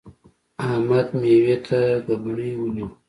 [0.65, 2.87] احمد؛ مېوې ته ګبڼۍ ونیو.